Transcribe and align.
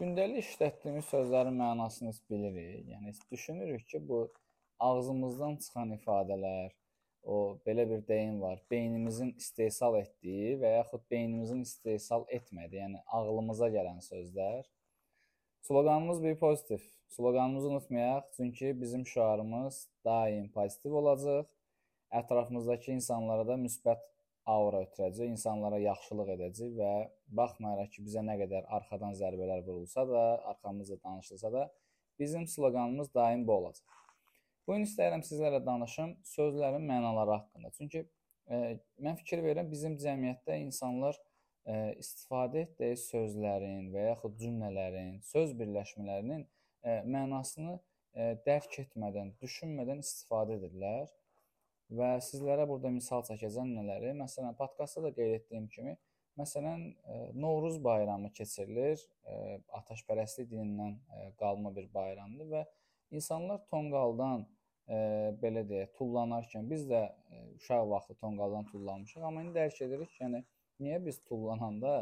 Gündəlik 0.00 0.46
işlətdiyimiz 0.46 1.10
sözlərin 1.12 1.58
mənasını 1.60 2.14
bilirik. 2.32 2.86
Yəni 2.88 3.10
düşünürük 3.32 3.82
ki, 3.88 3.98
bu 4.08 4.20
ağzımızdan 4.86 5.58
çıxan 5.60 5.90
ifadələr, 5.92 6.70
o 7.22 7.58
belə 7.66 7.84
bir 7.90 8.06
deyim 8.08 8.38
var, 8.40 8.62
beynimizin 8.72 9.34
istehsal 9.42 9.98
etdiyi 9.98 10.54
və 10.62 10.70
yaxud 10.78 11.04
beynimizin 11.12 11.60
istehsal 11.68 12.24
etmədiyi, 12.38 12.80
yəni 12.80 13.02
ağlımıza 13.18 13.68
gələn 13.76 14.00
sözlər. 14.06 14.64
Sloqanımız 15.68 16.24
bir 16.24 16.38
pozitiv. 16.46 16.80
Sloqanımızı 17.18 17.68
unutmayaq, 17.68 18.32
çünki 18.36 18.80
bizim 18.80 19.06
şüarımız 19.06 19.82
daim 20.04 20.48
pozitiv 20.52 20.96
olacaq. 21.02 21.44
Ətrafımızdakı 22.22 22.96
insanlara 22.96 23.44
da 23.52 23.60
müsbət 23.66 24.08
aura 24.48 24.82
ötürəcək, 24.86 25.30
insanlara 25.34 25.78
yaxşılıq 25.82 26.32
edəcək 26.36 26.76
və 26.78 26.92
baxmayaraq 27.40 27.90
ki, 27.94 28.04
bizə 28.06 28.22
nə 28.26 28.36
qədər 28.40 28.68
arxadan 28.78 29.14
zərbələr 29.18 29.64
vurulsa 29.66 30.06
da, 30.08 30.22
arxamızda 30.52 30.96
danışılsa 31.04 31.52
da, 31.52 31.66
bizim 32.18 32.46
sloqanımız 32.46 33.14
daim 33.14 33.46
bu 33.46 33.52
olacaq. 33.52 33.98
Bu 34.66 34.76
gün 34.76 34.86
istəyirəm 34.86 35.22
sizlərlə 35.26 35.60
danışım 35.66 36.16
sözlərin 36.30 36.84
mənaları 36.86 37.36
haqqında. 37.36 37.70
Çünki 37.76 38.04
e, 38.46 38.56
mən 39.02 39.16
fikir 39.22 39.42
verirəm 39.44 39.70
bizim 39.70 39.96
cəmiyyətdə 39.98 40.58
insanlar 40.64 41.16
e, 41.66 41.94
istifadə 42.02 42.64
etdiyi 42.66 42.98
sözlərin 43.04 43.88
və 43.94 44.06
yaxud 44.10 44.36
cümlələrin, 44.42 45.16
söz 45.26 45.56
birləşmələrinin 45.58 46.44
e, 46.44 47.00
mənasını 47.16 47.76
e, 47.76 48.28
dərk 48.46 48.78
etmədən, 48.84 49.34
düşünmədən 49.42 50.04
istifadə 50.04 50.58
edirlər 50.60 51.08
və 51.98 52.10
sizlərə 52.24 52.66
burada 52.70 52.92
misal 52.94 53.24
çəkəcəm 53.26 53.74
nələri. 53.74 54.12
Məsələn, 54.18 54.54
podkastda 54.58 55.08
da 55.08 55.12
qeyd 55.16 55.40
etdiyim 55.40 55.66
kimi, 55.74 55.96
məsələn, 56.38 56.86
e, 56.90 57.18
Novruz 57.34 57.80
bayramı 57.84 58.30
keçirilir. 58.36 59.02
E, 59.26 59.58
Atəşpərəstlik 59.80 60.50
dinindən 60.52 60.96
e, 60.96 61.32
qalma 61.42 61.74
bir 61.76 61.90
bayramdır 61.94 62.50
və 62.54 62.64
insanlar 63.10 63.62
tonqaldan 63.74 64.48
belə 65.38 65.60
deyək, 65.68 65.92
tullanarkən 65.94 66.64
biz 66.66 66.80
də 66.90 67.00
uşaq 67.60 67.84
vaxtı 67.92 68.16
tonqaldan 68.18 68.64
tullanmışıq, 68.72 69.22
amma 69.22 69.44
indi 69.44 69.52
dərk 69.54 69.76
edirik 69.86 70.16
yəni 70.18 70.40
niyə 70.82 70.96
biz 71.04 71.20
tullananda 71.28 71.92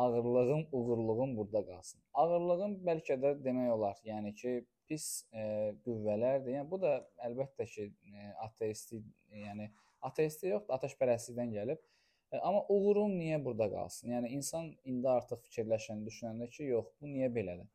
ağırlığım, 0.00 0.62
uğurluğum 0.72 1.36
burada 1.36 1.60
qalsın. 1.66 2.00
Ağırlığım 2.22 2.78
bəlkə 2.86 3.18
də 3.20 3.34
demək 3.44 3.68
olar, 3.74 4.00
yəni 4.08 4.32
ki, 4.40 4.54
pis 4.90 5.06
e, 5.30 5.44
qüvvələrdir. 5.84 6.56
Yəni 6.56 6.68
bu 6.70 6.80
da 6.82 6.96
əlbəttə 7.28 7.66
ki, 7.70 7.86
e, 8.10 8.26
ateistlik, 8.46 9.06
yəni 9.44 9.70
ateistlik 10.10 10.54
yox, 10.56 10.66
atəşpərəstlikdən 10.76 11.54
gəlib. 11.54 11.82
E, 12.30 12.38
amma 12.38 12.64
uğurum 12.74 13.14
niyə 13.18 13.40
burada 13.44 13.70
qalsın? 13.72 14.10
Yəni 14.16 14.32
insan 14.38 14.72
indi 14.90 15.10
artıq 15.10 15.42
fikirləşəndə, 15.46 16.06
düşünəndə 16.10 16.50
ki, 16.56 16.68
yox, 16.74 16.90
bu 17.00 17.10
niyə 17.12 17.30
belədir? 17.34 17.68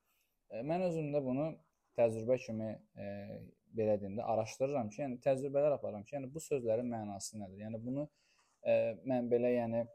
E, 0.51 0.63
mən 0.67 0.85
özümdə 0.89 1.23
bunu 1.23 1.49
təcrübə 1.99 2.37
kimi 2.45 2.71
e, 2.99 3.09
belə 3.75 3.97
deyim 4.01 4.19
də 4.19 4.27
araşdırıram 4.35 4.91
ki, 4.91 5.01
yəni 5.05 5.19
təcrübələr 5.23 5.77
aparıram 5.77 6.03
ki, 6.07 6.17
yəni 6.17 6.31
bu 6.31 6.43
sözlərin 6.43 6.91
mənası 6.91 7.39
nədir? 7.39 7.65
Yəni 7.65 7.81
bunu 7.83 8.07
e, 8.63 8.75
mən 9.07 9.31
belə 9.31 9.55
yəni 9.55 9.85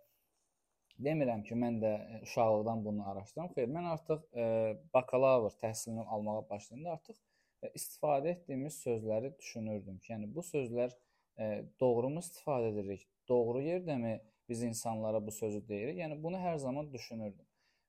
Demirəm 1.05 1.43
ki, 1.49 1.57
mən 1.57 1.79
də 1.81 1.91
e, 1.97 2.21
uşaqlıqdan 2.27 2.85
bunu 2.85 3.07
araşdırıram. 3.11 3.51
Xeyr, 3.55 3.69
mən 3.73 3.87
artıq 3.95 4.25
e, 4.37 4.45
bakalavr 4.95 5.55
təhsilini 5.63 6.03
almağa 6.05 6.43
başlayanda 6.51 6.97
artıq 6.97 7.17
e, 7.63 7.71
istifadə 7.79 8.35
etdiyimiz 8.35 8.77
sözləri 8.85 9.31
düşünürdüm 9.39 9.99
ki, 9.99 10.13
yəni 10.13 10.29
bu 10.35 10.45
sözlər 10.45 10.93
e, 11.39 11.47
doğrumu 11.81 12.21
istifadə 12.21 12.73
edirik? 12.75 13.07
Doğru 13.29 13.63
yerdəmi 13.65 14.19
biz 14.49 14.63
insanlara 14.63 15.23
bu 15.27 15.33
sözü 15.33 15.63
deyirik? 15.69 16.03
Yəni 16.03 16.19
bunu 16.23 16.41
hər 16.43 16.59
zaman 16.59 16.93
düşünürdüm. 16.93 17.47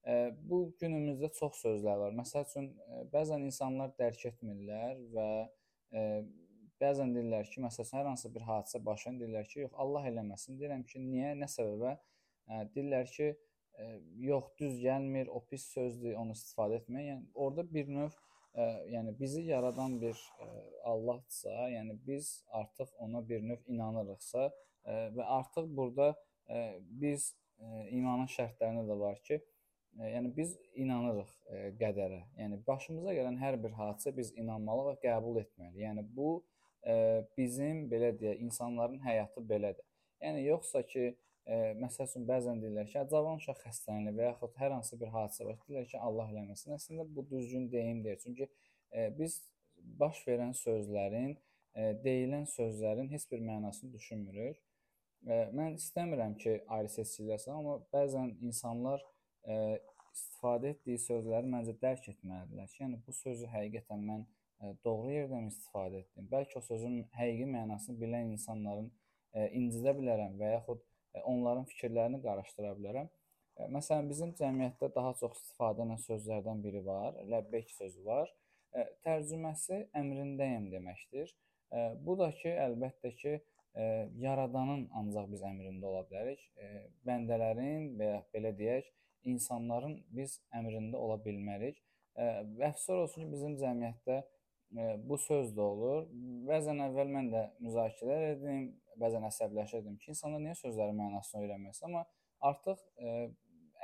E, 0.08 0.16
bu 0.52 0.62
günümüzdə 0.80 1.32
çox 1.40 1.60
sözlər 1.66 2.00
var. 2.06 2.16
Məsəl 2.22 2.48
üçün 2.48 2.70
e, 2.72 3.02
bəzən 3.16 3.44
insanlar 3.50 3.92
dərk 4.00 4.24
etmirlər 4.32 5.02
və 5.18 5.28
e, 5.92 6.06
bəzən 6.82 7.12
deyirlər 7.18 7.52
ki, 7.52 7.60
məsələn 7.66 8.00
hər 8.00 8.08
hansı 8.14 8.32
bir 8.34 8.48
hadisə 8.48 8.80
başlayır, 8.86 9.20
deyirlər 9.20 9.52
ki, 9.52 9.60
yox 9.66 9.76
Allah 9.84 10.08
eləməsin. 10.14 10.58
Deyirəm 10.62 10.88
ki, 10.88 11.04
niyə, 11.04 11.36
nə 11.44 11.52
səbəbə? 11.52 11.98
Hə, 12.52 12.66
deyirlər 12.76 13.08
ki, 13.08 13.28
ə, 13.80 13.86
yox, 14.28 14.50
düz 14.60 14.74
gəlmir, 14.84 15.30
o 15.32 15.40
pis 15.48 15.64
sözdür, 15.72 16.18
onu 16.20 16.36
istifadə 16.36 16.82
etmək. 16.82 17.06
Yəni 17.08 17.30
orada 17.46 17.64
bir 17.78 17.88
növ 17.96 18.10
ə, 18.12 18.66
yəni 18.92 19.14
bizi 19.20 19.46
yaradan 19.48 19.96
bir 20.02 20.18
ə, 20.44 20.48
Allahdsa, 20.92 21.54
yəni 21.72 21.96
biz 22.08 22.34
artıq 22.60 22.92
ona 23.06 23.22
bir 23.30 23.46
növ 23.46 23.64
inanırıqsa 23.72 24.50
ə, 24.50 24.98
və 25.16 25.30
artıq 25.38 25.72
burada 25.80 26.10
ə, 26.12 26.66
biz 27.06 27.30
ə, 27.32 27.88
imanın 28.02 28.28
şərtlərində 28.36 28.84
də 28.92 29.00
var 29.00 29.24
ki, 29.30 29.40
ə, 30.02 30.12
yəni 30.18 30.36
biz 30.36 30.58
inanırıq 30.84 31.32
ə, 31.32 31.64
qədərə. 31.80 32.22
Yəni 32.44 32.60
başımıza 32.68 33.16
gələn 33.16 33.40
hər 33.46 33.62
bir 33.64 33.80
hadisə 33.80 34.12
biz 34.20 34.36
inanmalıyıq 34.36 34.92
və 34.92 35.00
qəbul 35.08 35.40
etməliyik. 35.46 35.82
Yəni 35.88 36.08
bu 36.20 36.36
ə, 36.84 37.00
bizim 37.40 37.86
belə 37.96 38.12
deyək, 38.20 38.44
insanların 38.50 39.00
həyatı 39.08 39.48
belədir. 39.48 39.88
Yəni 40.20 40.50
yoxsa 40.50 40.84
ki, 40.92 41.14
E, 41.46 41.56
məsəl 41.82 42.10
üçün 42.10 42.26
bəzən 42.30 42.60
deyirlər 42.62 42.90
ki, 42.90 43.04
cavan 43.12 43.40
uşaq 43.42 43.62
xəstələnir 43.66 44.18
və 44.18 44.28
yaxud 44.28 44.58
hər 44.62 44.76
hansı 44.76 45.00
bir 45.02 45.14
hadisə 45.16 45.48
var. 45.48 45.58
Deyirlər 45.68 45.88
ki, 45.92 46.00
Allah 46.08 46.34
eləməsin. 46.34 46.76
Əslində 46.78 47.06
bu 47.16 47.26
düzgün 47.30 47.70
deyim 47.72 48.04
deyil. 48.06 48.20
Çünki 48.24 48.48
e, 48.48 49.08
biz 49.18 49.40
baş 50.02 50.22
verən 50.28 50.54
sözlərin, 50.58 51.38
e, 51.76 51.88
deyilən 52.06 52.46
sözlərin 52.52 53.10
heç 53.14 53.26
bir 53.32 53.42
mənasını 53.48 53.94
düşünmürük. 53.94 54.60
E, 55.28 55.40
mən 55.58 55.80
istəmirəm 55.80 56.38
ki, 56.44 56.60
ayrı 56.78 56.94
seçiciləsin, 56.98 57.56
amma 57.58 57.80
bəzən 57.96 58.36
insanlar 58.46 59.02
e, 59.44 59.58
istifadə 60.14 60.76
etdiyi 60.76 61.02
sözləri 61.02 61.50
məncə 61.50 61.76
dərk 61.82 62.08
etməlidirlər 62.14 62.70
ki, 62.70 62.80
yəni 62.84 63.02
bu 63.06 63.18
sözü 63.18 63.50
həqiqətən 63.50 64.06
mən 64.12 64.24
e, 64.26 64.74
doğru 64.86 65.14
yerdən 65.16 65.50
istifadə 65.50 66.04
etdim. 66.04 66.30
Bəlkə 66.32 66.60
o 66.62 66.66
sözün 66.66 67.02
həqiqi 67.18 67.50
mənasını 67.50 67.98
bilən 68.02 68.34
insanların 68.36 68.90
e, 69.34 69.48
incidə 69.58 69.96
bilərəm 69.98 70.38
və 70.42 70.56
yaxud 70.56 70.84
onların 71.24 71.66
fikirlərini 71.72 72.22
qarışdıra 72.24 72.74
bilərəm. 72.80 73.10
Məsələn, 73.72 74.08
bizim 74.10 74.32
cəmiyyətdə 74.40 74.90
daha 74.96 75.12
çox 75.20 75.38
istifadə 75.38 75.84
olunan 75.84 76.00
sözlərdən 76.02 76.64
biri 76.64 76.82
var, 76.86 77.18
ləbbeyk 77.30 77.70
sözü 77.76 78.06
var. 78.06 78.32
Tərcüməsi 79.06 79.84
əmrindəyəm 80.00 80.70
deməkdir. 80.72 81.34
Bu 82.06 82.16
da 82.20 82.32
ki, 82.40 82.50
əlbəttə 82.66 83.12
ki, 83.20 83.38
yaradanın 84.24 84.88
ancaq 85.00 85.30
biz 85.32 85.44
əmrində 85.48 85.88
ola 85.92 86.02
bilərik. 86.10 86.42
Bəndələrin 87.08 87.92
və 88.00 88.10
ya 88.10 88.20
belə 88.34 88.52
deyək, 88.58 88.90
insanların 89.32 90.00
biz 90.16 90.40
əmrində 90.58 91.00
ola 91.00 91.20
bilmərik. 91.24 91.78
Əfsər 92.72 93.04
olsun 93.04 93.26
ki, 93.26 93.32
bizim 93.36 93.58
cəmiyyətdə 93.60 94.22
bu 95.08 95.20
söz 95.20 95.52
də 95.56 95.64
olur. 95.64 96.08
Bəzən 96.48 96.80
əvvəl 96.88 97.12
mən 97.12 97.32
də 97.36 97.44
müzakirələr 97.60 98.38
edim, 98.38 98.70
bəzən 99.02 99.26
əsəbləşirdim 99.28 99.98
ki, 100.02 100.12
insanlar 100.14 100.44
niyə 100.44 100.56
sözlərin 100.60 100.98
mənasını 100.98 101.44
öyrənməsin, 101.46 101.88
amma 101.90 102.04
artıq 102.52 102.82
ə, 102.98 103.16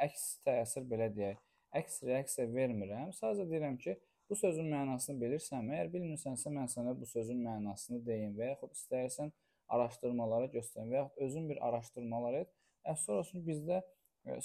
əks 0.08 0.26
təsir 0.46 0.86
belə 0.90 1.10
deyək, 1.14 1.42
əks 1.82 2.02
reaksiya 2.08 2.48
vermirəm. 2.54 3.12
Sadəcə 3.18 3.48
deyirəm 3.50 3.78
ki, 3.82 3.98
bu 4.30 4.38
sözün 4.38 4.70
mənasını 4.72 5.20
bilirsənmi? 5.22 5.76
Əgər 5.78 5.92
bilmirsənsə, 5.94 6.52
mən 6.54 6.70
sənə 6.72 6.94
bu 7.00 7.08
sözün 7.10 7.44
mənasını 7.46 8.02
deyim 8.06 8.36
və 8.38 8.52
yaxud 8.54 8.76
istəyirsən 8.78 9.34
araşdırmalara 9.78 10.52
göstərim 10.54 10.92
və 10.92 11.02
yaxud 11.02 11.24
özün 11.28 11.50
bir 11.50 11.62
araşdırmalar 11.70 12.42
et. 12.42 12.54
Əfsər 12.88 13.22
olsun 13.22 13.44
bizdə 13.48 13.82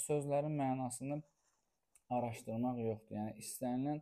sözlərin 0.05 0.55
mənasını 0.59 1.21
araşdırmaq 2.13 2.81
yoxdur. 2.83 3.17
Yəni 3.19 3.35
istənilən 3.43 4.01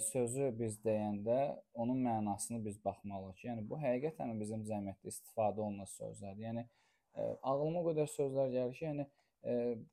sözü 0.00 0.48
biz 0.58 0.78
deyəndə 0.84 1.38
onun 1.74 2.00
mənasını 2.06 2.62
biz 2.64 2.78
baxmalıyıq 2.84 3.44
yəni 3.44 3.64
bu 3.68 3.78
həqiqətən 3.82 4.32
bizim 4.40 4.64
cəmiyyətdə 4.68 5.12
istifadə 5.12 5.60
olunan 5.60 5.88
sözlərdir. 5.92 6.44
Yəni 6.48 6.64
ağlıma 7.42 7.82
o 7.82 7.88
qədər 7.90 8.08
sözlər 8.14 8.52
gəlir 8.54 8.78
ki, 8.78 8.84
yəni 8.86 9.06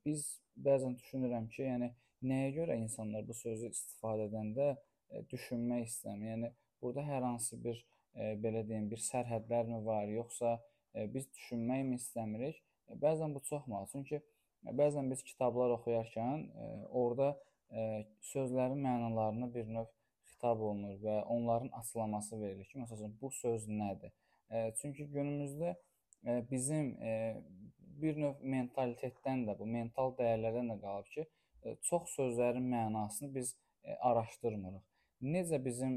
biz 0.06 0.24
bəzən 0.68 0.96
düşünürəm 1.00 1.48
ki, 1.52 1.66
yəni 1.66 1.90
nəyə 2.26 2.54
görə 2.56 2.78
insanlar 2.80 3.26
bu 3.28 3.36
sözü 3.36 3.68
istifadə 3.74 4.30
edəndə 4.30 4.70
düşünmək 5.32 5.84
istəmir. 5.90 6.30
Yəni 6.32 6.52
burada 6.82 7.04
hər 7.06 7.22
hansı 7.28 7.60
bir 7.64 7.82
belə 8.16 8.64
deyim, 8.68 8.88
bir 8.90 9.02
sərhədlərmi 9.02 9.82
var, 9.84 10.08
yoxsa 10.08 10.56
biz 11.12 11.28
düşünməkmi 11.34 12.00
istəmirik? 12.00 12.62
Bəzən 13.02 13.34
bu 13.34 13.42
çox 13.44 13.66
mal. 13.68 13.84
Çünki 13.92 14.22
bəzən 14.64 15.10
biz 15.12 15.22
kitablar 15.26 15.74
oxuyarkən 15.76 16.48
orada 16.88 17.34
sözlərin 18.32 18.80
mənalarına 18.82 19.50
bir 19.54 19.66
növ 19.68 19.90
xitab 20.30 20.60
olunur 20.60 20.98
və 21.02 21.20
onların 21.32 21.70
açıqlaması 21.80 22.40
verilir 22.40 22.66
ki, 22.70 22.78
məsələn, 22.82 23.14
bu 23.20 23.30
söz 23.30 23.68
nədir? 23.68 24.12
Çünki 24.80 25.06
günümüzdə 25.10 25.74
bizim 26.50 26.92
bir 28.02 28.18
növ 28.20 28.42
mentalitetdən 28.42 29.46
də, 29.48 29.58
bu 29.58 29.66
mental 29.66 30.12
dəyərlərdən 30.18 30.74
də 30.74 30.76
qalıb 30.82 31.08
ki, 31.14 31.26
çox 31.88 32.12
sözlərin 32.14 32.66
mənasını 32.70 33.32
biz 33.34 33.56
araşdırmırıq. 34.00 34.84
Necə 35.24 35.56
bizim 35.64 35.94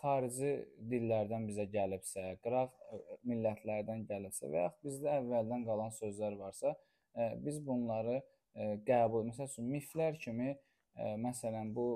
xarici 0.00 0.54
dillərdən 0.90 1.44
bizə 1.50 1.66
gəlibsə, 1.70 2.38
qıraq 2.44 2.72
millətlərdən 3.28 4.06
gəlibsə 4.08 4.48
və 4.48 4.64
yaxud 4.64 4.86
bizdə 4.88 5.18
əvvəldən 5.18 5.66
qalan 5.68 5.92
sözlər 5.98 6.38
varsa, 6.40 6.72
biz 7.44 7.60
bunları 7.66 8.22
qəbul, 8.88 9.26
məsəl 9.28 9.50
üçün 9.50 9.68
miflər 9.70 10.16
kimi 10.24 10.54
Məsələn, 11.20 11.72
bu 11.74 11.86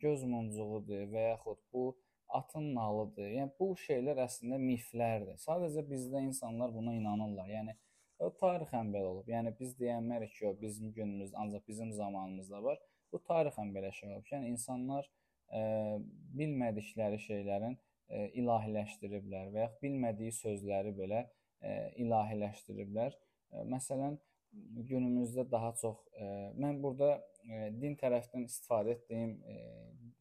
göz 0.00 0.22
muncuğudur 0.24 1.08
və 1.12 1.26
yaxud 1.30 1.58
bu 1.72 1.84
atın 2.30 2.74
nalıdır. 2.74 3.28
Yəni 3.34 3.52
bu 3.58 3.72
şeylər 3.84 4.20
əslində 4.24 4.58
miflərdir. 4.62 5.38
Sadəcə 5.42 5.82
bizdə 5.88 6.22
insanlar 6.26 6.72
buna 6.74 6.94
inanırlar. 6.94 7.48
Yəni 7.50 7.74
o 8.22 8.30
tarixən 8.42 8.92
belə 8.94 9.10
olub. 9.10 9.28
Yəni 9.30 9.52
biz 9.58 9.74
deyənmərik 9.80 10.34
ki, 10.36 10.46
o 10.50 10.54
bizim 10.60 10.92
günümüzdə 10.96 11.38
ancaq 11.42 11.66
bizim 11.68 11.92
zamanımızda 11.96 12.62
var. 12.62 12.78
Bu 13.12 13.22
tarixən 13.26 13.74
belə 13.74 13.92
şey 13.96 14.14
olub. 14.14 14.26
Yəni 14.32 14.52
insanlar 14.54 15.08
ə, 15.50 15.62
bilmədikləri 16.38 17.18
şeylərin 17.26 17.76
ə, 17.76 18.26
ilahiləşdiriblər 18.42 19.52
və 19.54 19.64
ya 19.64 19.70
bilmədiyi 19.82 20.34
sözləri 20.38 20.94
belə 20.96 21.24
ə, 21.24 21.74
ilahiləşdiriblər. 22.04 23.16
Ə, 23.50 23.64
məsələn, 23.74 24.20
günümüzdə 24.88 25.44
daha 25.50 25.72
çox 25.80 26.00
ə, 26.14 26.26
mən 26.60 26.80
burada 26.82 27.12
ə, 27.16 27.70
din 27.80 27.96
tərəfdən 28.00 28.46
istifadə 28.48 28.96
etdiyim, 28.96 29.36
ə, 29.46 29.56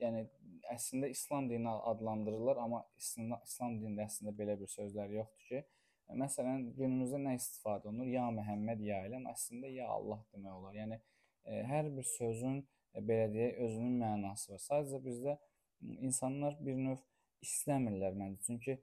yəni 0.03 0.25
əslində 0.73 1.09
İslam 1.09 1.49
dini 1.49 1.69
adlandırırlar, 1.91 2.61
amma 2.61 2.83
İslam, 2.99 3.35
İslam 3.45 3.77
dinində 3.81 4.05
əslində 4.05 4.35
belə 4.37 4.57
bir 4.59 4.69
sözlər 4.71 5.13
yoxdur 5.17 5.47
ki, 5.49 5.61
ə, 5.63 6.17
məsələn, 6.23 6.67
günümüzdə 6.77 7.21
nə 7.23 7.35
istifadə 7.39 7.89
olunur? 7.89 8.09
Ya 8.11 8.27
Məhəmməd, 8.35 8.83
ya 8.85 9.01
ilə, 9.09 9.23
əslində 9.33 9.71
ya 9.73 9.89
Allah 9.95 10.21
demək 10.33 10.59
olar. 10.59 10.77
Yəni 10.77 10.99
ə, 10.99 11.63
hər 11.71 11.89
bir 11.97 12.09
sözün 12.13 12.61
ə, 12.61 13.01
belə 13.01 13.29
deyək, 13.33 13.63
özünün 13.65 13.97
mənası 14.03 14.53
var. 14.53 14.63
Sadəcə 14.67 15.01
bizdə 15.05 15.39
insanlar 16.05 16.57
bir 16.61 16.77
növ 16.77 17.01
istəmirlər 17.45 18.17
məncə. 18.19 18.45
Çünki 18.45 18.77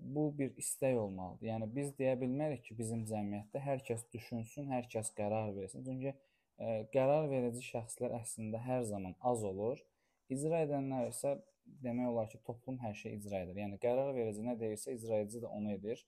bu 0.00 0.38
bir 0.38 0.56
istək 0.56 0.96
olmalıdır. 0.96 1.46
Yəni 1.50 1.68
biz 1.74 1.92
deyə 1.98 2.14
bilmərik 2.20 2.64
ki, 2.64 2.76
bizim 2.78 3.04
cəmiyyətdə 3.10 3.60
hər 3.60 3.82
kəs 3.84 4.06
düşünsün, 4.14 4.70
hər 4.72 4.88
kəs 4.92 5.12
qərar 5.18 5.52
versin. 5.56 5.84
Çünki 5.84 6.14
ə, 6.14 6.70
qərar 6.94 7.28
verici 7.28 7.64
şəxslər 7.66 8.16
əslində 8.20 8.62
hər 8.64 8.86
zaman 8.88 9.16
az 9.20 9.44
olur. 9.44 9.82
İcra 10.32 10.62
edənlər 10.64 11.10
isə 11.12 11.36
demək 11.84 12.08
olar 12.12 12.30
ki, 12.32 12.40
toplum 12.48 12.80
hər 12.80 12.96
şeyi 12.96 13.20
icra 13.20 13.42
edir. 13.44 13.60
Yəni 13.60 13.80
qərar 13.82 14.14
verici 14.16 14.44
nə 14.44 14.56
deyirsə, 14.60 14.96
icra 14.96 15.20
edici 15.24 15.44
də 15.44 15.52
onu 15.52 15.76
edir. 15.76 16.04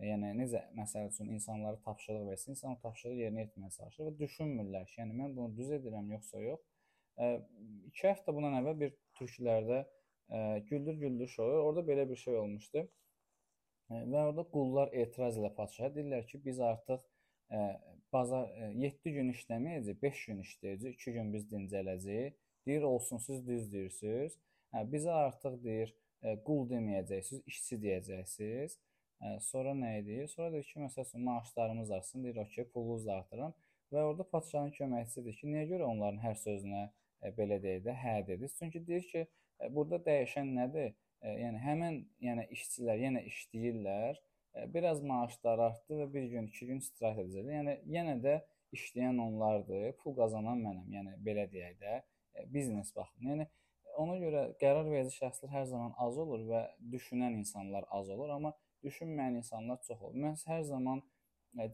Yəni 0.00 0.30
necə 0.38 0.62
məsəl 0.78 1.10
üçün 1.10 1.28
insanlara 1.34 1.80
tapşırıq 1.84 2.28
versin, 2.30 2.54
insan 2.54 2.78
tapşırığı 2.80 3.18
yerinə 3.18 3.42
etməyə 3.48 3.74
çalışır 3.74 4.06
və 4.06 4.12
düşünmürlər 4.22 4.86
ki, 4.88 5.00
yəni 5.02 5.16
mən 5.18 5.34
bunu 5.36 5.56
düz 5.58 5.74
edirəm 5.76 6.08
yoxsa 6.14 6.40
yox. 6.40 6.62
2 7.20 8.06
həftə 8.06 8.32
bundan 8.32 8.56
əvvəl 8.62 8.78
bir 8.80 8.94
türklərdə 9.18 9.82
Güldür 10.70 10.94
Güldür 10.94 11.28
şovu, 11.28 11.62
orada 11.66 11.80
belə 11.92 12.08
bir 12.10 12.16
şey 12.16 12.36
olmuşdu. 12.36 12.84
Və 13.90 14.20
orada 14.22 14.44
qullar 14.54 14.92
etiraz 14.94 15.38
ilə 15.40 15.50
padşaha 15.54 15.90
deyirlər 15.96 16.26
ki, 16.28 16.38
biz 16.44 16.60
artıq 16.62 17.00
ə, 17.50 17.62
bazar 18.14 18.52
7 18.82 19.14
gün 19.16 19.32
işləməyəcək, 19.32 19.98
5 20.02 20.20
gün 20.28 20.44
işləyəcək, 20.44 20.94
2 21.00 21.14
gün 21.16 21.32
biz 21.34 21.48
dincələcəyik. 21.50 22.36
Deyir, 22.68 22.86
olsun, 22.86 23.18
siz 23.24 23.42
düz 23.46 23.66
deyirsiniz. 23.72 24.36
Hə, 24.70 24.84
bizə 24.92 25.16
artıq 25.24 25.58
deyir, 25.64 25.90
ə, 26.22 26.36
qul 26.46 26.68
deməyəcəksiniz, 26.70 27.42
işçi 27.50 27.80
deyəcəksiniz. 27.86 28.78
Ə, 29.20 29.34
sonra 29.48 29.74
nə 29.82 29.96
edir? 29.98 30.30
Sonra 30.30 30.52
deyir 30.54 30.70
ki, 30.70 30.78
məsələn, 30.84 31.26
maaşlarımız 31.26 31.90
artsın, 31.98 32.24
deyir, 32.28 32.40
okey, 32.44 32.70
pulunuzu 32.76 33.10
artırıram. 33.16 33.58
Və 33.90 34.06
orada 34.06 34.28
padşahın 34.36 34.70
köməkçisi 34.78 35.26
deyir 35.26 35.42
ki, 35.42 35.50
niyə 35.50 35.66
görə 35.74 35.90
onların 35.90 36.22
hər 36.22 36.38
sözünə 36.46 36.86
ə, 36.86 37.34
belə 37.34 37.58
deyir 37.62 37.82
də, 37.88 37.96
hə 38.04 38.20
dediniz? 38.28 38.54
Çünki 38.60 38.86
deyir 38.86 39.08
ki, 39.10 39.26
ə, 39.26 39.49
burada 39.74 40.00
dəyişən 40.06 40.54
nədir? 40.56 40.92
yəni 41.20 41.60
həmin 41.60 42.00
yəni 42.24 42.46
işçilər 42.54 43.00
yenə 43.04 43.22
işləyirlər. 43.28 44.20
Biraz 44.74 45.02
maaşları 45.06 45.62
artdı 45.62 45.98
və 46.00 46.06
bir 46.14 46.24
gün, 46.32 46.48
iki 46.50 46.66
gün 46.66 46.80
istirahət 46.82 47.28
edəcəklər. 47.28 47.52
Yəni 47.58 47.74
yenə 47.94 48.16
də 48.24 48.38
işləyən 48.74 49.20
onlardır, 49.22 49.92
pul 50.00 50.16
qazanan 50.16 50.62
mənəm. 50.64 50.88
Yəni 50.96 51.14
belə 51.26 51.46
deyək 51.52 51.76
də, 51.82 52.00
biznes 52.54 52.90
baxın. 52.96 53.28
Yəni 53.30 53.46
ona 54.00 54.16
görə 54.22 54.42
qərar 54.62 54.90
verici 54.90 55.20
şəxslər 55.20 55.54
hər 55.54 55.68
zaman 55.70 55.94
az 56.02 56.18
olur 56.18 56.42
və 56.50 56.64
düşünən 56.94 57.38
insanlar 57.38 57.86
az 57.94 58.10
olur, 58.10 58.34
amma 58.38 58.54
düşünməyən 58.86 59.38
insanlar 59.42 59.80
çox 59.86 60.02
olur. 60.02 60.18
Mən 60.24 60.38
hər 60.50 60.62
zaman 60.66 61.02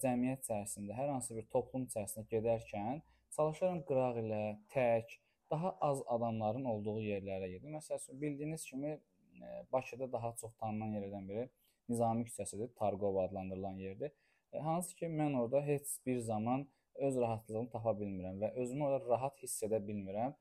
cəmiyyət 0.03 0.45
içərisində, 0.45 0.97
hər 0.97 1.13
hansı 1.15 1.37
bir 1.37 1.49
toplum 1.53 1.87
içərisində 1.89 2.27
gedərkən 2.33 3.03
çalışıram 3.37 3.83
qıraq 3.89 4.21
ilə, 4.25 4.43
tək, 4.73 5.17
daha 5.51 5.77
az 5.81 6.03
adamların 6.07 6.65
olduğu 6.65 7.01
yerlərə 7.01 7.49
gedim. 7.51 7.75
Məsələn, 7.77 8.21
bildiyiniz 8.21 8.65
kimi 8.65 8.99
Bakıda 9.73 10.13
daha 10.13 10.33
çox 10.41 10.55
tanınan 10.61 10.95
yerlərdən 10.97 11.29
biri 11.29 11.49
Nizami 11.89 12.25
küçəsidir, 12.25 12.73
Targov 12.75 13.17
adlandırılan 13.17 13.77
yerdir. 13.79 14.11
Hansı 14.63 14.97
ki, 14.97 15.07
mən 15.07 15.37
orada 15.39 15.61
heç 15.67 15.99
bir 16.07 16.19
zaman 16.19 16.67
öz 16.95 17.17
rahatlığımı 17.17 17.71
tapa 17.71 17.93
bilmirəm 18.01 18.41
və 18.43 18.53
özümü 18.63 18.85
orada 18.85 19.09
rahat 19.09 19.43
hiss 19.43 19.63
edə 19.63 19.83
bilmirəm. 19.89 20.35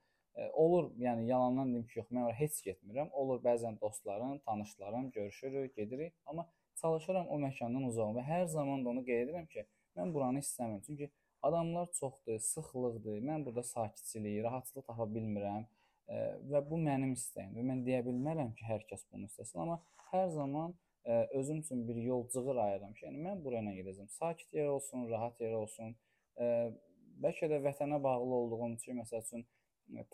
Olur, 0.52 0.90
yəni 1.00 1.26
yalandan 1.28 1.72
deyim 1.72 1.86
ki, 1.86 1.98
yox, 1.98 2.08
mən 2.10 2.24
ora 2.28 2.34
heç 2.40 2.62
getmirəm. 2.64 3.10
Olur, 3.12 3.42
bəzən 3.44 3.80
dostlarım, 3.80 4.38
tanışlarım 4.38 5.10
görüşürük, 5.10 5.76
gedirik, 5.76 6.14
amma 6.26 6.48
çalışıram 6.80 7.28
o 7.28 7.38
məkandan 7.40 7.86
uzaq 7.88 8.16
və 8.18 8.24
hər 8.24 8.44
zaman 8.52 8.84
da 8.84 8.88
onu 8.94 9.04
qeyd 9.04 9.28
edirəm 9.28 9.46
ki, 9.52 9.66
mən 9.96 10.12
buranı 10.14 10.42
istəmirəm. 10.44 10.82
Çünki 10.86 11.10
adamlar 11.48 11.90
çoxdur, 12.00 12.38
sıxlıqdır. 12.52 13.18
Mən 13.30 13.44
burada 13.46 13.62
sakitçilik, 13.62 14.42
rahatlıq 14.46 14.86
tapa 14.90 15.06
bilmirəm 15.16 15.66
və 16.50 16.62
bu 16.70 16.78
mənim 16.78 17.14
istəyimdir. 17.18 17.66
Mən 17.66 17.82
deyə 17.86 18.02
bilmərəm 18.06 18.52
ki, 18.58 18.66
hər 18.68 18.84
kəs 18.90 19.06
bunu 19.12 19.26
istəsin, 19.30 19.62
amma 19.64 19.80
hər 20.12 20.28
zaman 20.34 20.74
ə, 21.06 21.26
özüm 21.38 21.62
üçün 21.64 21.82
bir 21.88 21.98
yol 22.02 22.26
cığır 22.30 22.60
ayıram 22.66 22.92
ki, 22.94 23.06
yəni 23.08 23.22
mən 23.26 23.42
bura 23.44 23.62
nə 23.66 23.74
gedəcəm? 23.78 24.08
Sakit 24.14 24.54
yer 24.54 24.70
olsun, 24.70 25.08
rahat 25.10 25.40
yer 25.42 25.56
olsun. 25.58 25.96
Ə, 26.38 26.50
bəlkə 27.24 27.50
də 27.50 27.60
vətənə 27.64 27.98
bağlı 28.02 28.38
olduğum 28.40 28.76
üçün, 28.78 29.00
məsəl 29.02 29.24
üçün 29.26 29.46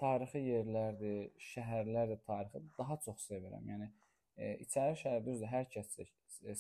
tarixi 0.00 0.40
yerlərdir, 0.46 1.31
şəhərlərdir, 1.52 2.20
tarixi 2.26 2.64
daha 2.79 2.99
çox 3.05 3.29
sevirəm. 3.29 3.69
Yəni 3.75 3.88
ə, 3.88 4.52
içəri 4.64 4.96
şəhər 5.05 5.25
düzdür, 5.29 5.52
hər 5.52 5.69
kəs 5.76 5.96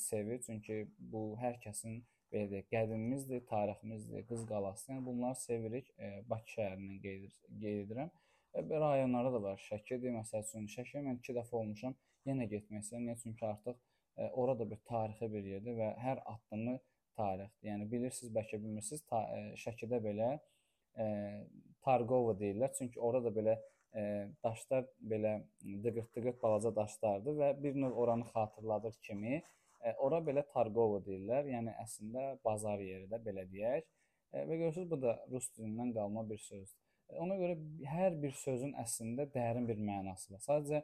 sevir, 0.04 0.40
çünki 0.44 0.82
bu 1.12 1.30
hər 1.40 1.56
kəsin 1.64 2.02
belə 2.32 2.48
deyək, 2.50 2.68
qədimimizdir, 2.72 3.42
tariximizdir, 3.48 4.24
Qız 4.28 4.44
qalası. 4.48 4.90
Yəni 4.92 5.04
bunları 5.06 5.38
sevirik. 5.40 5.90
Ə, 5.98 6.12
Bakı 6.30 6.54
şəhərindən 6.56 7.00
qeyd, 7.04 7.26
qeyd 7.62 7.82
edirəm. 7.84 8.12
Və 8.56 8.80
rayonlarda 8.84 9.34
da 9.36 9.42
var. 9.46 9.60
Şəkidir, 9.68 10.14
məsəl 10.16 10.44
üçün. 10.46 10.68
Şəkiyə 10.74 11.04
mən 11.06 11.20
2 11.22 11.36
dəfə 11.38 11.58
olmuşam. 11.60 11.96
Yenə 12.28 12.48
getmək 12.50 12.84
istəyirəm. 12.84 13.08
Niyə? 13.08 13.18
Çünki 13.22 13.46
artıq 13.48 13.76
e, 14.16 14.30
ora 14.42 14.58
da 14.58 14.68
bir 14.70 14.80
tarixi 14.88 15.28
bir 15.32 15.50
yerdir 15.54 15.78
və 15.80 15.90
hər 16.04 16.22
addımı 16.34 16.78
tarixdir. 17.16 17.68
Yəni 17.70 17.90
bilirsiniz, 17.92 18.32
bəlkə 18.36 18.60
bilmirsiniz, 18.64 19.04
ta, 19.10 19.22
e, 19.36 19.44
Şəkidə 19.64 20.00
belə 20.04 20.32
e, 20.96 21.06
Targova 21.84 22.36
deyirlər. 22.40 22.74
Çünki 22.78 23.00
orada 23.00 23.30
da 23.30 23.36
belə 23.40 23.56
ə, 23.92 24.02
daşlar 24.44 24.86
belə 25.12 25.32
dıqırt-dıqırt 25.84 26.42
balaca 26.42 26.74
daşlardır 26.76 27.40
və 27.40 27.50
bir 27.62 27.80
növ 27.84 27.96
oranı 28.04 28.28
xatırladır 28.32 28.94
kimi 29.02 29.42
ora 30.06 30.20
belə 30.24 30.44
Targova 30.52 31.00
deyirlər. 31.06 31.50
Yəni 31.52 31.74
əslində 31.82 32.26
bazar 32.44 32.80
yeri 32.82 33.08
də 33.10 33.20
belə 33.24 33.44
deyək. 33.50 33.86
Ə, 34.32 34.44
və 34.48 34.58
görürsüz 34.58 34.88
bu 34.90 34.98
da 35.02 35.16
rus 35.32 35.48
dilindən 35.56 35.92
qalma 35.96 36.24
bir 36.28 36.40
sözdür. 36.42 36.78
Ona 37.20 37.36
görə 37.36 37.56
hər 37.92 38.16
bir 38.22 38.32
sözün 38.40 38.72
əslində 38.80 39.26
dərin 39.34 39.66
bir 39.68 39.80
mənası 39.90 40.32
var. 40.32 40.44
Sadəcə 40.46 40.82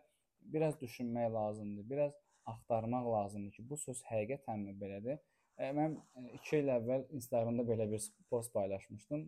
biraz 0.52 0.76
düşünmək 0.80 1.30
lazımdır, 1.32 1.90
biraz 1.90 2.12
axtarmaq 2.48 3.06
lazımdır 3.12 3.52
ki, 3.56 3.64
bu 3.70 3.76
söz 3.80 4.02
həqiqətənmi 4.10 4.74
belədir? 4.80 5.18
Mən 5.58 5.96
2 6.38 6.60
il 6.60 6.70
əvvəl 6.76 7.08
Instagramda 7.18 7.64
belə 7.66 7.88
bir 7.90 8.04
post 8.30 8.52
paylaşmışdım. 8.54 9.24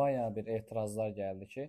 Bayağı 0.00 0.34
bir 0.36 0.50
etirazlar 0.56 1.12
gəldi 1.16 1.48
ki, 1.54 1.68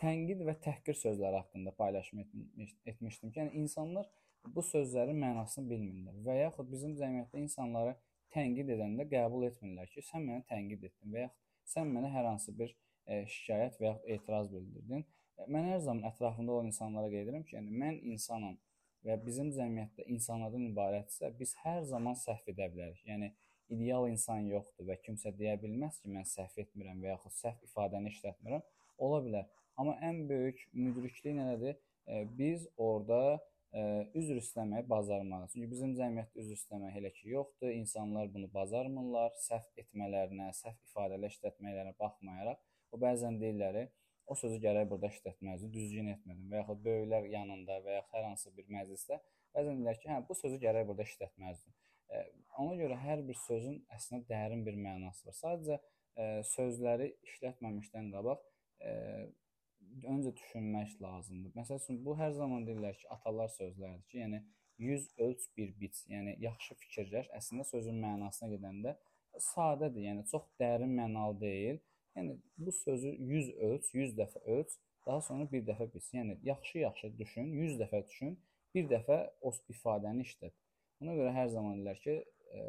tənqid 0.00 0.44
və 0.46 0.54
təhqir 0.64 0.96
sözləri 0.96 1.40
haqqında 1.42 1.74
paylaşım 1.76 2.22
etmiş, 2.24 2.76
etmişdim 2.92 3.32
yəni 3.36 3.64
insanlar 3.64 4.06
bu 4.46 4.62
sözlərin 4.66 5.18
mənasını 5.20 5.68
bilmirlər 5.70 6.22
və 6.26 6.36
yaxud 6.40 6.70
bizim 6.72 6.96
cəmiyyətdə 6.98 7.42
insanları 7.44 7.96
tənqid 8.34 8.72
edəndə 8.76 9.06
qəbul 9.10 9.46
etmirlər 9.48 9.90
ki, 9.92 10.02
sən 10.06 10.26
məni 10.26 10.46
tənqid 10.50 10.86
etdin 10.88 11.14
və 11.14 11.26
yaxud 11.26 11.72
sən 11.74 11.92
mənə 11.94 12.10
hər 12.14 12.28
hansı 12.30 12.54
bir 12.58 12.74
şikayət 13.10 13.78
və 13.80 13.86
yaxud 13.90 14.10
etiraz 14.16 14.50
bildirdin. 14.52 15.04
Mən 15.48 15.70
hər 15.72 15.78
zaman 15.84 16.08
ətrafımda 16.10 16.52
olan 16.56 16.70
insanlara 16.70 17.10
qeyd 17.12 17.26
edirəm 17.26 17.44
ki, 17.46 17.56
yəni 17.56 17.78
mən 17.82 18.00
insanam 18.12 18.58
və 19.06 19.16
bizim 19.24 19.52
cəmiyyətdə 19.56 20.06
insanlardan 20.14 20.66
ibarətsə, 20.68 21.30
biz 21.38 21.54
hər 21.64 21.84
zaman 21.88 22.18
səhv 22.20 22.50
edə 22.52 22.68
bilərik. 22.74 23.00
Yəni 23.08 23.30
ideal 23.72 24.08
insan 24.10 24.48
yoxdur 24.50 24.88
və 24.90 24.98
kimsə 25.04 25.32
deyə 25.38 25.56
bilməz 25.62 26.00
ki, 26.02 26.10
mən 26.16 26.26
səhv 26.28 26.58
etmirəm 26.64 27.00
və 27.02 27.14
yaxud 27.14 27.36
səhv 27.38 27.64
ifadəni 27.68 28.12
işlətmirəm. 28.12 28.66
Ola 29.06 29.22
bilər. 29.24 29.46
Amma 29.80 29.96
ən 30.04 30.26
böyük 30.28 30.66
müdriklik 30.76 31.38
nədir? 31.38 31.78
Biz 32.36 32.66
orada 32.76 33.40
üzr 34.18 34.40
istəməyi 34.40 34.88
bacarmalıyıq. 34.90 35.52
Çünki 35.52 35.70
bizim 35.70 35.92
cəmiyyətdə 35.98 36.42
üzr 36.42 36.56
istəmək 36.56 36.96
elə 37.00 37.12
ki 37.14 37.28
yoxdur. 37.36 37.70
İnsanlar 37.70 38.32
bunu 38.34 38.48
bacarmırlar. 38.54 39.36
Səhv 39.44 39.84
etmələrinə, 39.84 40.50
səhv 40.58 40.78
ifadələr 40.90 41.30
işlətməklərinə 41.30 41.94
baxmayaraq 42.00 42.58
O 42.90 42.98
bəzən 42.98 43.38
deyirlər, 43.40 43.84
o 44.30 44.36
sözü 44.38 44.58
gərək 44.62 44.88
burada 44.90 45.10
işlətməzdin, 45.14 45.70
düzgün 45.74 46.10
etmədin 46.14 46.50
və 46.50 46.62
yaxud 46.62 46.82
böyüklər 46.86 47.28
yanında 47.34 47.78
və 47.84 47.96
yaxud 47.98 48.16
hər 48.16 48.26
hansı 48.28 48.52
bir 48.56 48.66
məclisdə 48.74 49.18
bəzən 49.54 49.78
deyirlər 49.78 50.00
ki, 50.02 50.10
hə, 50.10 50.18
bu 50.28 50.36
sözü 50.38 50.58
gərək 50.64 50.86
burada 50.88 51.06
işlətməzdin. 51.06 51.76
E, 52.10 52.22
ona 52.62 52.76
görə 52.80 52.98
hər 53.04 53.22
bir 53.26 53.38
sözün 53.44 53.78
əslində 53.96 54.26
dərin 54.30 54.64
bir 54.66 54.78
mənası 54.86 55.30
var. 55.30 55.38
Sadəcə 55.42 55.80
sözləri 56.44 57.06
işlətməmişdən 57.24 58.10
qabaq 58.12 58.42
öncə 60.14 60.32
düşünmək 60.36 60.96
lazımdır. 61.02 61.52
Məsəl 61.58 61.80
üçün 61.82 62.00
bu 62.04 62.16
hər 62.18 62.32
zaman 62.36 62.66
deyirlər 62.68 62.96
ki, 63.00 63.06
atalar 63.16 63.50
sözləridir 63.56 64.06
ki, 64.10 64.18
yəni 64.24 64.42
100 64.80 65.08
ölç 65.18 65.46
bir 65.56 65.72
biç. 65.80 66.02
Yəni 66.08 66.36
yaxşı 66.40 66.76
fikirləş. 66.82 67.30
Əslində 67.36 67.66
sözün 67.68 67.98
mənasına 68.04 68.50
gedəndə 68.54 68.94
sadədir. 69.50 70.06
Yəni 70.08 70.26
çox 70.30 70.46
dərin 70.60 70.94
mənalı 70.96 71.40
deyil. 71.40 71.80
Yəni 72.16 72.38
bu 72.58 72.72
sözü 72.72 73.10
100 73.32 73.50
ölç, 73.68 73.90
100 73.94 74.14
dəfə 74.18 74.42
ölç, 74.54 74.78
daha 75.06 75.20
sonra 75.26 75.46
bir 75.52 75.66
dəfə 75.68 75.90
biç. 75.94 76.08
Yəni 76.16 76.38
yaxşı-yaxşı 76.48 77.12
düşün, 77.18 77.52
100 77.62 77.76
dəfə 77.82 78.02
düşün, 78.08 78.38
bir 78.74 78.88
dəfə 78.90 79.20
o 79.40 79.52
ifadəni 79.74 80.26
işlət. 80.26 80.56
Ona 81.00 81.14
görə 81.18 81.34
hər 81.36 81.52
zaman 81.52 81.78
deyirlər 81.78 82.00
ki, 82.04 82.16
e, 82.56 82.64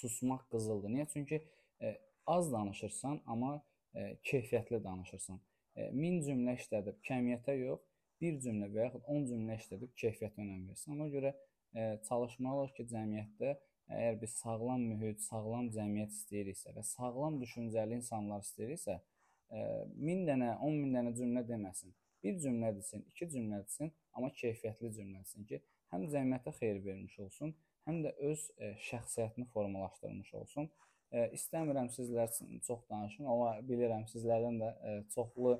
susmaq 0.00 0.44
qızıldır. 0.50 0.90
Niyə? 0.96 1.06
Çünki 1.12 1.42
e, 1.82 1.96
az 2.26 2.52
danışırsan, 2.52 3.22
amma 3.26 3.56
e, 3.94 4.16
keyfiyyətli 4.24 4.84
danışırsan. 4.84 5.40
E, 5.76 5.90
1000 5.92 6.20
cümlə 6.28 6.54
işlədib 6.60 7.00
kəmiyyətə 7.08 7.56
yox, 7.58 7.82
bir 8.22 8.38
cümlə 8.44 8.70
və 8.72 8.86
yaxud 8.86 9.08
10 9.16 9.26
cümlə 9.30 9.56
işlədib 9.60 9.94
keyfiyyətə 10.00 10.42
önəm 10.44 10.68
versin. 10.70 10.94
Ona 10.96 11.08
görə 11.14 11.32
e, 11.34 11.86
çalışmalıyıq 12.08 12.76
ki, 12.78 12.86
cəmiyyətdə 12.92 13.54
əgər 13.94 14.20
biz 14.22 14.36
sağlam 14.40 14.86
mühit, 14.92 15.20
sağlam 15.26 15.68
cəmiyyət 15.74 16.14
istəyiriksə 16.16 16.72
və 16.76 16.84
sağlam 16.88 17.36
düşüncəli 17.42 17.98
insanlar 17.98 18.44
istəyiriksə, 18.46 18.96
e, 19.50 19.66
1000 19.98 20.24
dənə, 20.30 20.54
10 20.68 20.80
min 20.80 20.96
dənə 20.96 21.12
cümlə 21.18 21.44
deməsin. 21.48 21.92
Bir 22.24 22.38
cümlə 22.40 22.70
desin, 22.76 23.04
iki 23.10 23.28
cümlə 23.34 23.60
desin, 23.66 23.92
amma 24.16 24.30
keyfiyyətli 24.38 24.92
cümlə 24.96 25.20
desin 25.26 25.44
ki, 25.50 25.60
həm 25.92 26.06
cəmiyyətə 26.14 26.54
xeyir 26.60 26.80
vermiş 26.86 27.18
olsun, 27.26 27.52
həm 27.88 28.00
də 28.06 28.14
öz 28.30 28.46
e, 28.56 28.72
şəxsiyyətini 28.88 29.50
formalaşdırmış 29.52 30.34
olsun. 30.40 30.70
İstəmirəm 31.12 31.88
sizlər 31.94 32.30
çox 32.66 32.80
danışım, 32.90 33.26
amma 33.30 33.50
bilirəm 33.68 34.06
sizlərdən 34.10 34.56
də 34.62 34.70
çoxlu 35.14 35.56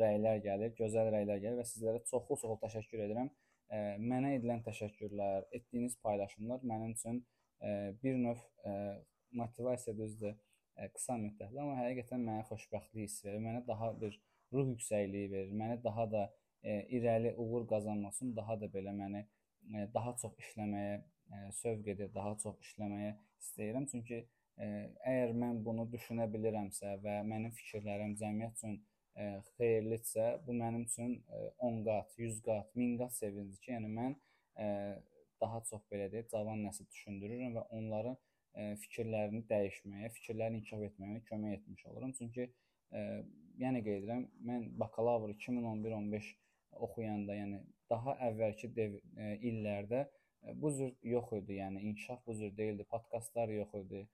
rəylər 0.00 0.40
gəlir, 0.44 0.72
gözəl 0.78 1.10
rəylər 1.14 1.42
gəlir 1.42 1.58
və 1.60 1.66
sizlərə 1.68 2.00
çoxlu-çoxlu 2.10 2.56
təşəkkür 2.62 3.04
edirəm. 3.06 3.28
Mənə 4.00 4.34
edilən 4.38 4.62
təşəkkürlər, 4.66 5.48
etdiyiniz 5.56 5.98
paylaşımlar 6.04 6.64
mənim 6.64 6.94
üçün 6.94 7.20
bir 8.02 8.16
növ 8.22 8.40
motivasiya 9.32 9.96
düzdür, 9.98 10.34
qısa 10.94 11.16
müddətli, 11.20 11.60
amma 11.60 11.76
həqiqətən 11.80 12.24
mənə 12.24 12.46
xoşbəxtlik 12.48 13.08
hissi 13.08 13.26
verir, 13.28 13.42
mənə 13.44 13.64
daha 13.66 13.92
bir 14.00 14.16
ruh 14.54 14.68
yüksəkliyi 14.72 15.30
verir, 15.32 15.52
mənə 15.58 15.78
daha 15.84 16.06
da 16.10 16.24
irəli 16.64 17.34
uğur 17.36 17.66
qazanmaq 17.70 18.14
üçün 18.16 18.34
daha 18.36 18.56
da 18.60 18.70
belə 18.72 18.94
məni 18.96 19.24
daha 19.94 20.14
çox 20.20 20.34
işləməyə 20.42 21.50
sövq 21.60 21.88
edir, 21.94 22.10
daha 22.14 22.34
çox 22.42 22.58
işləməyə 22.66 23.14
istəyirəm. 23.40 23.86
Çünki 23.90 24.24
əgər 24.58 25.32
mən 25.38 25.62
bunu 25.66 25.86
düşünə 25.92 26.28
bilirəmsə 26.32 26.98
və 27.04 27.20
mənim 27.26 27.52
fikirlərim 27.56 28.14
cəmiyyət 28.20 28.60
üçün 28.60 28.76
xeyirlidirsə, 29.58 30.28
bu 30.46 30.54
mənim 30.58 30.84
üçün 30.88 31.16
10 31.62 31.82
qat, 31.86 32.14
100 32.18 32.40
qat, 32.46 32.70
1000 32.74 32.96
qat 33.00 33.12
sevincdir 33.18 33.60
ki, 33.62 33.72
yəni 33.74 33.90
mən 33.98 34.16
daha 35.42 35.60
çox 35.68 35.82
belə 35.90 36.08
deyək, 36.12 36.30
cavan 36.32 36.62
nəsil 36.66 36.86
düşündürürəm 36.90 37.58
və 37.58 37.66
onların 37.78 38.16
fikirlərini 38.84 39.42
dəyişməyə, 39.50 40.10
fikirlərini 40.14 40.60
inkişaf 40.62 40.82
etməyə 40.88 41.22
kömək 41.28 41.58
etmiş 41.58 41.86
olurum. 41.90 42.12
Çünki 42.18 42.48
yəni 43.58 43.82
qeyd 43.86 44.04
edirəm, 44.04 44.26
mən 44.46 44.68
bakalavr 44.78 45.34
2011-15 45.34 46.28
oxuyanda, 46.86 47.34
yəni 47.38 47.62
daha 47.90 48.14
əvvəlki 48.30 48.70
dev, 48.74 48.98
illərdə 49.50 50.04
bu 50.60 50.70
cür 50.76 50.94
yox 51.06 51.32
idi, 51.40 51.58
yəni 51.58 51.82
inkişaf 51.90 52.22
bu 52.26 52.34
cür 52.38 52.54
deyildi, 52.56 52.86
podkastlar 52.90 53.50
yox 53.50 53.74
idi. 53.82 54.06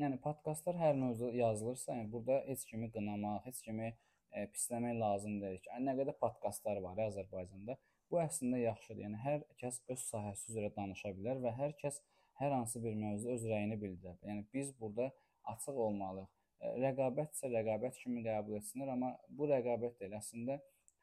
Yəni 0.00 0.16
podkastlar 0.24 0.78
hər 0.80 0.94
mövzuda 0.96 1.36
yazılırsa, 1.36 1.92
yəni 1.92 2.08
burada 2.12 2.38
heç 2.46 2.62
kimi 2.68 2.86
qınamaq, 2.94 3.42
heç 3.44 3.58
kimi 3.66 3.88
e, 3.90 4.44
pisləmək 4.54 4.94
lazım 5.02 5.34
deyil 5.42 5.58
ki, 5.64 5.72
nə 5.86 5.92
qədər 5.98 6.16
podkastlar 6.22 6.80
var 6.84 7.02
Azərbaycanda. 7.06 7.76
Bu 8.10 8.20
əslində 8.22 8.60
yaxşıdır. 8.62 9.02
Yəni 9.04 9.20
hər 9.24 9.44
kəs 9.60 9.82
öz 9.92 10.06
sahəsi 10.06 10.48
üzrə 10.52 10.70
danışa 10.78 11.12
bilər 11.18 11.42
və 11.44 11.52
hər 11.58 11.76
kəs 11.82 12.00
hər 12.40 12.56
hansı 12.56 12.80
bir 12.84 12.96
mövzuda 13.02 13.36
öz 13.36 13.44
rəyini 13.52 13.78
bildirə 13.82 14.14
bilər. 14.16 14.30
Yəni 14.30 14.46
biz 14.56 14.72
burada 14.80 15.10
açıq 15.52 15.84
olmalıyıq. 15.86 16.32
E, 16.62 16.72
rəqabət 16.86 17.36
isə 17.36 17.52
rəqabət 17.52 18.00
kimi 18.00 18.24
qəbul 18.24 18.58
etsinlər, 18.62 18.94
amma 18.96 19.12
bu 19.28 19.50
rəqabət 19.52 20.00
deyil. 20.00 20.16
Əslində 20.22 20.60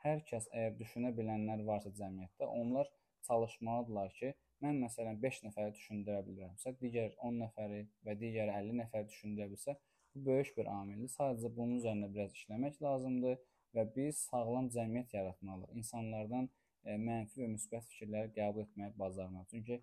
hər 0.08 0.26
kəs 0.32 0.50
əgər 0.50 0.78
düşünə 0.82 1.14
bilənlər 1.22 1.62
varsa 1.70 1.94
cəmiyyətdə, 2.02 2.50
onlar 2.64 2.90
çalışmalıdırlar 3.30 4.14
ki, 4.18 4.34
mən 4.64 4.82
məsələn 4.84 5.22
5 5.22 5.44
nəfəri 5.48 5.76
düşündürə 5.76 6.24
bilirəmsə, 6.28 6.76
digər 6.82 7.16
10 7.28 7.40
nəfəri 7.44 7.86
və 8.08 8.16
digər 8.20 8.52
50 8.56 8.82
nəfəri 8.84 9.08
düşündürə 9.12 9.50
bilsə, 9.52 9.76
Bu 10.16 10.26
böyük 10.26 10.58
bir 10.58 10.66
amildir. 10.66 11.12
Sadəcə 11.14 11.52
bunun 11.56 11.78
üzərində 11.78 12.10
biraz 12.14 12.34
işləmək 12.34 12.80
lazımdır 12.82 13.38
və 13.78 13.86
biz 13.96 14.24
sağlam 14.30 14.70
cəmiyyət 14.74 15.14
yaratmalıyıq. 15.14 15.76
İnsanlardan 15.82 16.50
e, 16.84 16.96
mənfi 16.98 17.44
və 17.44 17.50
müsbət 17.54 17.88
fikirləri 17.92 18.34
qəbul 18.38 18.66
etməyi 18.66 18.96
bacarmalıyıq. 18.98 19.50
Çünki 19.54 19.78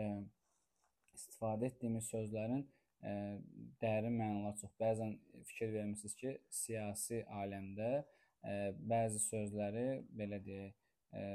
e, 0.00 0.06
istifadə 1.18 1.68
etdiyimiz 1.68 2.08
sözlərin 2.14 2.64
e, 2.64 3.12
dərin 3.82 4.16
mənaları 4.22 4.56
çox. 4.62 4.72
Bəzən 4.80 5.14
fikir 5.50 5.72
vermisiniz 5.76 6.16
ki, 6.22 6.34
siyasi 6.62 7.22
aləmdə 7.42 7.92
e, 7.98 8.56
bəzi 8.94 9.20
sözləri 9.26 9.86
belə 10.22 10.40
deyək, 10.48 10.74
e, 11.12 11.26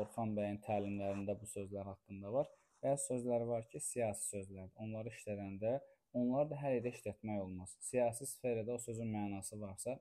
Orxan 0.00 0.36
bəyin 0.36 0.60
təlimlərində 0.66 1.36
bu 1.40 1.48
sözlər 1.50 1.88
haqqında 1.92 2.32
var. 2.32 2.48
Bəzi 2.82 3.12
sözlər 3.12 3.46
var 3.48 3.66
ki, 3.70 3.80
siyasi 3.80 4.28
sözlərdir. 4.34 4.76
Onları 4.84 5.12
işlədəndə 5.12 5.76
Onları 6.12 6.50
da 6.50 6.58
hər 6.60 6.74
yerdə 6.76 6.90
işlətmək 6.92 7.38
olmaz. 7.40 7.72
Siyasi 7.80 8.26
sferada 8.28 8.74
o 8.74 8.80
sözün 8.80 9.08
mənası 9.14 9.56
varsa, 9.60 9.94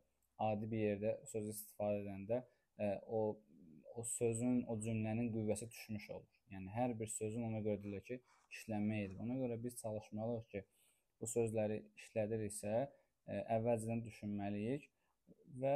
adi 0.44 0.68
bir 0.74 0.82
yerdə 0.84 1.14
sözü 1.32 1.54
istifadə 1.56 2.02
edəndə 2.02 2.42
ə, 2.42 2.88
e, 2.88 2.90
o 3.08 3.22
o 4.00 4.04
sözün, 4.08 4.62
o 4.72 4.78
cümlənin 4.80 5.28
qüvvəsi 5.34 5.68
düşmüş 5.72 6.06
olur. 6.16 6.36
Yəni 6.54 6.70
hər 6.72 6.94
bir 7.00 7.10
sözün 7.12 7.44
ona 7.50 7.60
görə 7.64 7.82
deyilir 7.84 8.04
ki, 8.08 8.18
işlənmə 8.56 9.00
edilir. 9.06 9.20
Ona 9.26 9.36
görə 9.40 9.58
biz 9.64 9.76
çalışmalıyıq 9.82 10.46
ki, 10.54 10.62
bu 11.20 11.28
sözləri 11.28 11.82
işlədiriksə, 12.00 12.76
ə, 12.76 12.86
e, 13.28 13.42
əvvəlcədən 13.58 14.04
düşünməliyik 14.08 14.88
və 15.64 15.76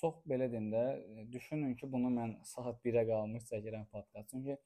çox 0.00 0.14
belə 0.30 0.50
deyim 0.52 0.70
də, 0.72 0.84
düşünün 1.32 1.74
ki, 1.80 1.90
bunu 1.92 2.10
mən 2.18 2.36
saat 2.50 2.80
1-ə 2.86 3.04
qalmış 3.10 3.44
çəkirəm 3.50 3.86
podkast. 3.92 4.30
Çünki 4.30 4.56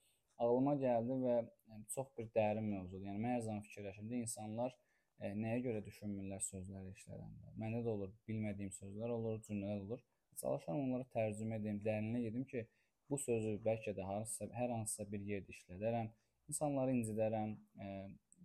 ağlıma 0.45 0.75
gəldi 0.83 1.19
və 1.25 1.35
yəni, 1.37 1.85
çox 1.95 2.13
bir 2.19 2.31
dərin 2.37 2.69
mövzudur. 2.73 3.07
Yəni 3.11 3.23
mən 3.25 3.35
hər 3.37 3.43
zaman 3.49 3.65
fikirləşirəm 3.67 4.13
də 4.13 4.23
insanlar 4.25 4.75
e, 5.21 5.33
nəyə 5.43 5.61
görə 5.67 5.83
düşünmürlər 5.89 6.45
sözləri 6.47 6.95
işlədəndə. 6.95 7.55
Məndə 7.63 7.83
də 7.87 7.95
olur, 7.97 8.15
bilmədiyim 8.31 8.73
sözlər 8.79 9.15
olur, 9.19 9.41
cümlələr 9.49 9.85
olur. 9.87 10.05
Çalışıram 10.41 10.81
onları 10.87 11.09
tərcümə 11.15 11.59
edim, 11.59 11.83
dərinə 11.85 12.23
gedim 12.23 12.45
ki, 12.53 12.65
bu 13.11 13.19
sözü 13.19 13.57
bəlkə 13.65 13.95
də 13.97 14.07
hansısa 14.07 14.49
hər 14.55 14.75
hansısa 14.77 15.07
bir 15.13 15.23
yerdə 15.33 15.55
işlədərəm, 15.55 16.11
insanları 16.53 16.95
incidərəm 17.01 17.55
e, 17.85 17.95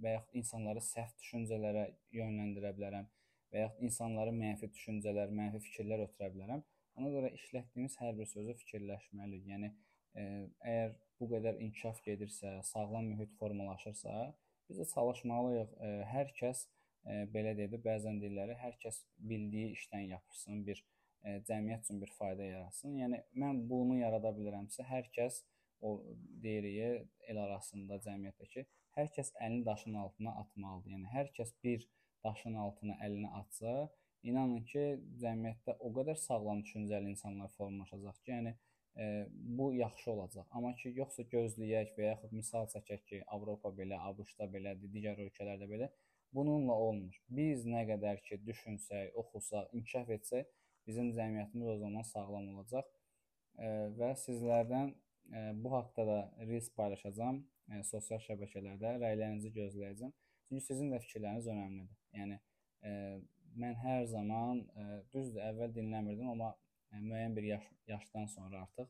və 0.03 0.15
yaxud 0.17 0.39
insanları 0.41 0.81
səhv 0.83 1.11
düşüncələrə 1.21 1.83
yönləndirə 2.17 2.71
bilərəm 2.77 3.09
və 3.53 3.67
yaxud 3.67 3.85
insanları 3.87 4.33
mənfi 4.35 4.69
düşüncələr, 4.73 5.33
mənfi 5.39 5.61
fikirlər 5.67 6.07
ötürə 6.07 6.31
bilərəm. 6.33 6.63
Ona 7.00 7.09
görə 7.15 7.33
işlətdiyimiz 7.38 7.97
hər 8.01 8.15
bir 8.19 8.29
sözü 8.29 8.55
fikirləşməliyik. 8.62 9.50
Yəni 9.50 9.69
e, 10.15 10.23
əgər 10.71 10.95
bu 11.19 11.29
qədər 11.33 11.59
inkişaf 11.65 12.01
gedirsə, 12.05 12.59
sağlam 12.69 13.12
mühit 13.13 13.33
formalaşırsa, 13.39 14.33
Biz 14.69 14.79
də 14.79 14.85
çalışmalıyıq. 14.93 15.71
E, 15.85 15.88
hər 16.09 16.29
kəs 16.39 16.65
e, 17.05 17.15
belə 17.33 17.53
deyək 17.57 17.73
də 17.75 17.79
bəzən 17.88 18.19
deyirlər, 18.21 18.53
hər 18.62 18.77
kəs 18.83 19.01
bildiyi 19.31 19.73
işdən 19.77 20.05
yapışsın, 20.13 20.62
bir 20.67 20.79
e, 21.23 21.39
cəmiyyət 21.50 21.83
üçün 21.85 22.00
bir 22.03 22.13
fayda 22.19 22.47
yaratsın. 22.47 22.95
Yəni 23.01 23.19
mən 23.43 23.63
bunu 23.71 24.00
yarada 24.00 24.31
bilirəmsə, 24.38 24.85
hər 24.88 25.09
kəs 25.17 25.41
o 25.83 25.97
deyirik 26.45 27.09
el 27.27 27.41
arasında 27.43 28.00
cəmiyyətdəki 28.05 28.65
hər 28.97 29.09
kəs 29.17 29.33
əlini 29.41 29.65
daşın 29.67 30.00
altına 30.05 30.35
atmalıdır. 30.43 30.95
Yəni 30.95 31.12
hər 31.12 31.31
kəs 31.38 31.51
bir 31.65 31.85
daşın 32.23 32.55
altına 32.65 32.95
əlini 33.03 33.31
atsa, 33.41 33.73
inanın 34.29 34.63
ki, 34.69 34.83
cəmiyyətdə 35.23 35.75
o 35.79 35.91
qədər 35.97 36.17
sağlam 36.19 36.63
düşüncəli 36.63 37.11
insanlar 37.13 37.51
formalaşacaq 37.57 38.19
ki, 38.21 38.31
yəni 38.31 38.53
e, 38.97 39.27
bu 39.59 39.73
yaxşı 39.73 40.11
olacaq. 40.11 40.47
Amma 40.51 40.73
ki, 40.79 40.93
yoxsa 40.97 41.25
gözləyək 41.35 41.93
və 41.97 42.09
yaxud 42.09 42.33
misal 42.39 42.67
çəkək 42.73 43.05
ki, 43.09 43.21
Avropa 43.35 43.71
belə, 43.77 43.99
ABŞ-da 44.09 44.49
belədir, 44.55 44.91
digər 44.95 45.21
ölkələrdə 45.25 45.69
belə. 45.69 45.89
Bununla 46.33 46.75
olmur. 46.87 47.17
Biz 47.29 47.65
nə 47.69 47.85
qədər 47.89 48.21
ki, 48.27 48.39
düşünsək, 48.47 49.13
oxusaq, 49.21 49.69
inkişaf 49.77 50.09
etsək, 50.17 50.51
bizim 50.87 51.11
cəmiyyətimiz 51.17 51.73
o 51.75 51.77
zaman 51.83 52.07
sağlam 52.09 52.49
olacaq. 52.55 52.89
E, 53.59 53.69
və 53.99 54.13
sizlərdən 54.23 54.93
e, 54.93 55.43
bu 55.63 55.75
haqqda 55.75 56.07
da 56.07 56.19
reels 56.47 56.71
paylaşacağam 56.77 57.43
e, 57.43 57.83
sosial 57.89 58.21
şəbəkələrdə. 58.25 58.97
Rəylərinizi 59.03 59.53
gözləyəcəm. 59.57 60.15
Çünki 60.47 60.65
sizin 60.65 60.91
də 60.93 60.99
fikirləriniz 61.05 61.47
önəmlidir. 61.53 62.01
Yəni 62.17 62.39
e, 62.83 62.91
mən 63.60 63.75
hər 63.83 64.05
zaman 64.12 64.63
e, 64.63 64.86
düzdür, 65.13 65.41
əvvəl 65.50 65.74
dinləmirdim, 65.77 66.29
amma 66.33 66.53
müəyyən 66.93 67.36
bir 67.38 67.48
yaş 67.50 67.69
yaşdan 67.88 68.25
sonra 68.33 68.62
artıq 68.62 68.89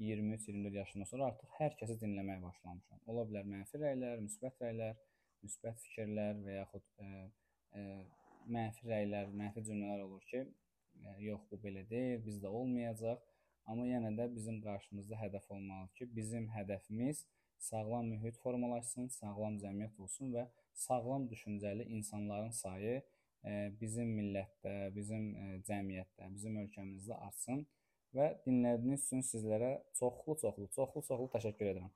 23-24 0.00 0.76
yaşından 0.80 1.08
sonra 1.10 1.26
artıq 1.32 1.56
hər 1.58 1.76
kəsi 1.80 1.98
dinləməyə 2.00 2.40
başlamışam. 2.42 3.00
Ola 3.06 3.26
bilər 3.28 3.48
mənfi 3.50 3.80
rəylər, 3.82 4.22
müsbət 4.24 4.62
rəylər, 4.64 4.96
müsbət 5.44 5.82
fikirlər 5.84 6.40
və 6.46 6.56
yaxud 6.56 6.86
ə, 7.04 7.10
ə, 7.76 7.82
mənfi 8.56 8.88
rəylər, 8.88 9.34
mənfi 9.42 9.64
cümlələr 9.66 10.06
olur 10.06 10.24
ki, 10.30 10.46
yox 11.26 11.44
bu 11.50 11.60
belə 11.64 11.84
deyil, 11.90 12.22
bizdə 12.24 12.48
olmayacaq. 12.60 13.20
Amma 13.70 13.84
yenə 13.86 14.14
də 14.16 14.26
bizim 14.32 14.62
qarşımızda 14.64 15.18
hədəf 15.20 15.50
olmalıdır 15.52 15.92
ki, 15.98 16.08
bizim 16.16 16.48
hədəfimiz 16.54 17.26
sağlam 17.60 18.08
mühit 18.14 18.38
formalaşsın, 18.40 19.10
sağlam 19.12 19.58
cəmiyyət 19.60 20.00
olsun 20.00 20.32
və 20.34 20.46
sağlam 20.72 21.28
düşüncəli 21.28 21.84
insanların 21.98 22.54
sayı 22.56 23.02
bizim 23.80 24.10
millətdə, 24.18 24.74
bizim 24.94 25.30
cəmiyyətdə, 25.68 26.28
bizim 26.34 26.58
ölkəmizdə 26.64 27.16
artsın 27.28 27.64
və 28.16 28.26
dinlədiyiniz 28.44 29.06
üçün 29.06 29.24
sizlərə 29.24 29.70
çoxlu-çoxlu, 29.98 30.68
çoxlu-çoxlu 30.76 31.30
təşəkkür 31.36 31.72
edirəm. 31.72 31.92